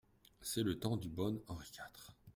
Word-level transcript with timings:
C'est 0.41 0.63
le 0.63 0.79
temps 0.79 0.97
du 0.97 1.09
bon 1.09 1.43
Henri 1.47 1.69
quatre. 1.75 2.15